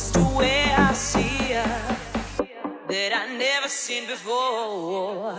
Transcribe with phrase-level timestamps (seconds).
[0.00, 1.96] just the way I see her
[2.88, 5.36] that I never seen before.